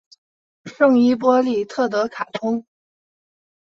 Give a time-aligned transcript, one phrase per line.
[0.65, 2.65] 圣伊波利特德卡通。